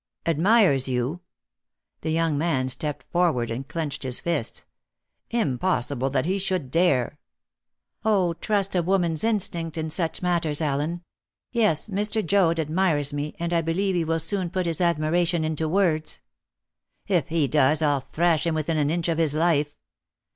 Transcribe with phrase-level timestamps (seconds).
[0.25, 1.21] "Admires you?"
[2.01, 4.65] The young man stepped forward and clenched his fists.
[5.29, 7.19] "Impossible that he should dare!"
[8.03, 11.03] "Oh, trust a woman's instinct in such matters, Allen!
[11.51, 12.25] Yes, Mr.
[12.25, 16.21] Joad admires me, and I believe he will soon put his admiration into words."
[17.07, 19.75] "If he does, I'll thrash him within an inch of his life!"